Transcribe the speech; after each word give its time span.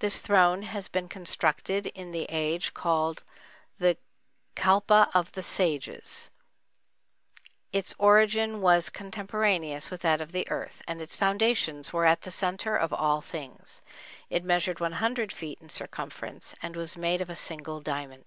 This 0.00 0.18
throne 0.18 0.64
had 0.64 0.90
been 0.90 1.06
constructed 1.08 1.86
in 1.86 2.10
the 2.10 2.24
age 2.28 2.74
called 2.74 3.22
the 3.78 3.96
"Kalpa 4.56 5.08
of 5.14 5.30
the 5.30 5.44
Sages"; 5.44 6.28
its 7.72 7.94
origin 7.96 8.60
was 8.60 8.90
contemporaneous 8.90 9.92
with 9.92 10.00
that 10.00 10.20
of 10.20 10.32
the 10.32 10.50
earth, 10.50 10.82
and 10.88 11.00
its 11.00 11.14
foundations 11.14 11.92
were 11.92 12.04
at 12.04 12.22
the 12.22 12.32
centre 12.32 12.74
of 12.76 12.92
all 12.92 13.20
things; 13.20 13.80
it 14.28 14.42
measured 14.42 14.80
one 14.80 14.94
hundred 14.94 15.30
feet 15.32 15.60
in 15.60 15.68
circumference, 15.68 16.56
and 16.60 16.74
was 16.74 16.96
made 16.96 17.20
of 17.20 17.30
a 17.30 17.36
single 17.36 17.80
diamond. 17.80 18.24